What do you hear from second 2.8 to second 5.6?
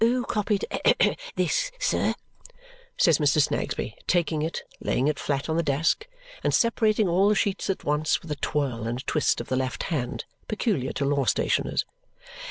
says Mr. Snagsby, taking it, laying it flat on